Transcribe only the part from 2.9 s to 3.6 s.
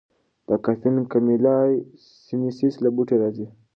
بوټي راځي.